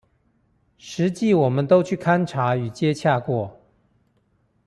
[0.79, 3.61] 實際我們都去勘查與接洽過